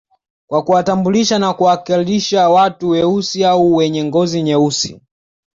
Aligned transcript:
Kwa 0.47 0.63
kuwatambulisha 0.63 1.35
au 1.47 1.57
kuwakilisha 1.57 2.49
watu 2.49 2.89
weusi 2.89 3.45
au 3.45 3.75
wenye 3.75 4.03
ngoz 4.03 4.35
nyeusi 4.35 5.01